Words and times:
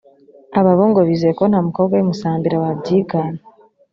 Aba 0.59 0.71
bo 0.77 0.85
ngo 0.89 1.01
bizeye 1.07 1.33
ko 1.39 1.43
nta 1.47 1.59
mukobwa 1.67 1.93
w’i 1.95 2.05
Musambira 2.09 2.55
wabyigana 2.63 3.39